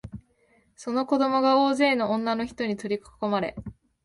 [0.75, 3.55] その子供が大勢の女のひとに取りかこまれ、